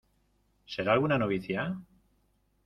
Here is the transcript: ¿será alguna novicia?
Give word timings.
¿será 0.75 0.91
alguna 0.93 1.19
novicia? 1.23 1.61